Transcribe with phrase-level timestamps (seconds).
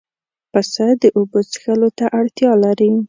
[0.51, 2.91] پسه د اوبو څښلو ته اړتیا لري.